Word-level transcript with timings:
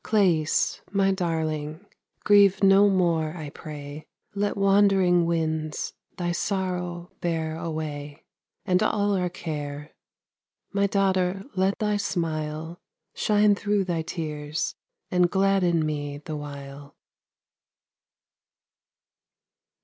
Clëis, 0.03 0.81
my 0.91 1.11
darling, 1.11 1.85
grieve 2.23 2.63
no 2.63 2.89
more, 2.89 3.37
I 3.37 3.51
pray! 3.51 4.07
Let 4.33 4.57
wandering 4.57 5.27
winds 5.27 5.93
thy 6.17 6.31
sorrow 6.31 7.11
bear 7.21 7.55
away, 7.55 8.25
And 8.65 8.81
all 8.81 9.13
our 9.15 9.29
care; 9.29 9.91
my 10.73 10.87
daughter, 10.87 11.43
let 11.55 11.77
thy 11.77 11.97
smile 11.97 12.81
Shine 13.13 13.53
through 13.53 13.83
thy 13.83 14.01
tears 14.01 14.73
and 15.11 15.29
gladden 15.29 15.85
me 15.85 16.17
the 16.17 16.35
while. 16.35 16.95